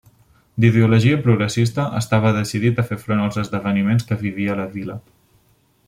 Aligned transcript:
D'ideologia 0.63 1.19
progressista, 1.27 1.85
estava 1.99 2.31
decidit 2.39 2.81
a 2.81 2.87
fer 2.89 2.99
front 3.05 3.21
als 3.27 3.39
esdeveniments 3.45 4.09
que 4.11 4.19
vivia 4.27 4.57
la 4.63 4.71
vila. 4.77 4.99